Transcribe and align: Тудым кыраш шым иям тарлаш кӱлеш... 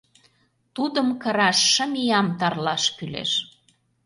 Тудым 0.75 1.07
кыраш 1.21 1.59
шым 1.73 1.91
иям 2.03 2.27
тарлаш 2.39 2.83
кӱлеш... 2.97 3.31